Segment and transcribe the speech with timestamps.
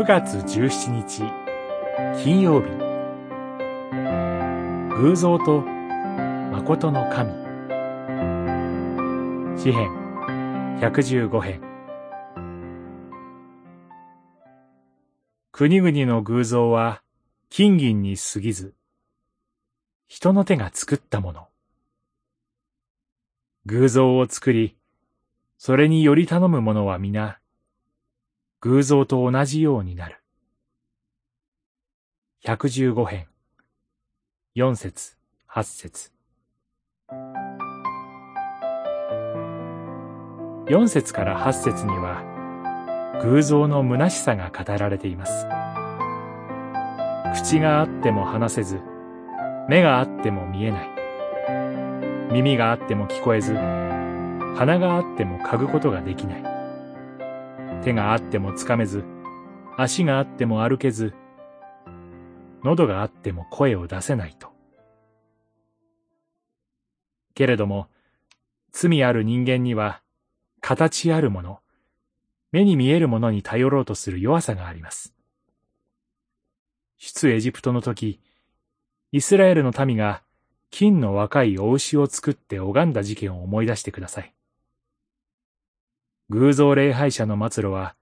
[0.00, 1.24] 9月17日
[2.24, 2.68] 金曜日。
[4.96, 7.30] 偶像と誠の神。
[9.60, 9.90] 詩編
[10.80, 11.60] 115編。
[15.52, 17.02] 国々の偶像は
[17.50, 18.72] 金銀に過ぎず
[20.08, 21.48] 人の手が作ったもの。
[23.66, 24.78] 偶像を作り
[25.58, 27.38] それにより頼む者は皆
[28.62, 30.16] 偶像と同じようになる。
[32.44, 33.26] 百十五編、
[34.54, 36.12] 四節、八節。
[40.68, 45.46] 四節から八節には、偶像の虚しさが語られています。
[47.42, 48.80] 口があっても話せず、
[49.70, 50.90] 目があっても見えない。
[52.30, 56.49] 耳があっても聞こえず、鼻があっても嗅ぐことができない。
[57.82, 59.04] 手があってもつかめず、
[59.76, 61.14] 足があっても歩けず、
[62.62, 64.48] 喉があっても声を出せないと。
[67.34, 67.88] けれども、
[68.72, 70.02] 罪ある人間には、
[70.60, 71.60] 形あるもの、
[72.52, 75.14] 目に見えるものに頼ろうとする弱さがあります。
[76.98, 78.20] 出エジプトの時、
[79.12, 80.22] イスラエルの民が
[80.70, 84.34] 金の若いお牛を作って拝んだ事件を思い出してください。
[86.32, 87.96] 偶像礼拝者の末路は、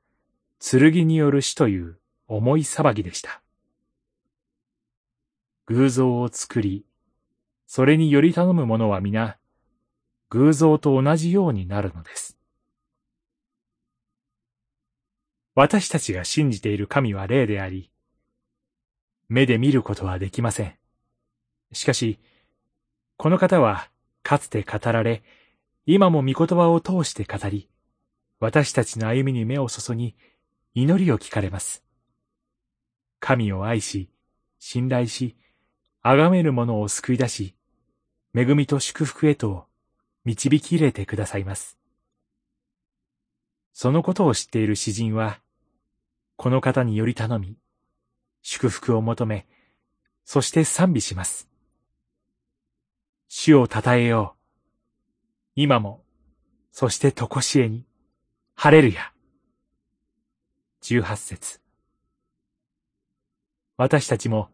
[0.60, 3.40] 剣による死という重い裁きでした。
[5.64, 6.84] 偶像を作り、
[7.66, 9.38] それにより頼む者は皆、
[10.28, 12.36] 偶像と同じようになるのです。
[15.54, 17.90] 私たちが信じている神は霊であり、
[19.30, 20.76] 目で見ることはできません。
[21.72, 22.18] しかし、
[23.16, 23.88] この方は
[24.22, 25.22] かつて語られ、
[25.86, 27.70] 今も御言葉を通して語り、
[28.40, 30.14] 私たちの歩みに目を注ぎ、
[30.74, 31.84] 祈りを聞かれます。
[33.18, 34.10] 神を愛し、
[34.60, 35.36] 信頼し、
[36.02, 37.56] 崇める者を救い出し、
[38.34, 39.66] 恵みと祝福へと
[40.24, 41.78] 導き入れてくださいます。
[43.72, 45.40] そのことを知っている詩人は、
[46.36, 47.56] この方により頼み、
[48.42, 49.48] 祝福を求め、
[50.24, 51.48] そして賛美します。
[53.26, 54.38] 主を称えよう。
[55.56, 56.04] 今も、
[56.70, 57.87] そしてとこしえに。
[58.60, 59.12] ハレルヤ。
[60.80, 61.60] 十八節
[63.76, 64.48] 私たちも、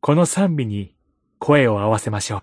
[0.00, 0.94] この賛美に
[1.38, 2.42] 声を合わせましょう。